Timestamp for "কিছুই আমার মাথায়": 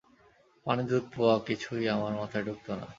1.47-2.43